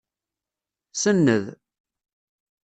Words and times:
Senned. 1.01 1.45